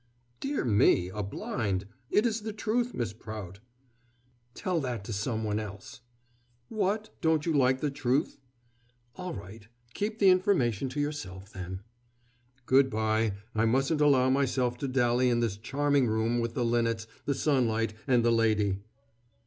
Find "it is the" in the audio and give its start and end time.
2.09-2.53